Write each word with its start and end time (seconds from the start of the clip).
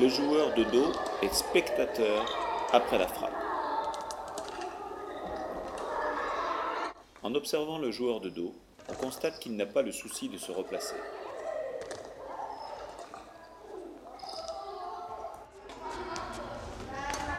Le 0.00 0.08
joueur 0.08 0.54
de 0.54 0.62
dos 0.62 0.92
est 1.22 1.34
spectateur 1.34 2.24
après 2.72 2.98
la 2.98 3.08
frappe. 3.08 3.32
En 7.24 7.34
observant 7.34 7.78
le 7.78 7.90
joueur 7.90 8.20
de 8.20 8.28
dos, 8.28 8.54
on 8.88 8.94
constate 8.94 9.40
qu'il 9.40 9.56
n'a 9.56 9.66
pas 9.66 9.82
le 9.82 9.90
souci 9.90 10.28
de 10.28 10.38
se 10.38 10.52
replacer. 10.52 10.94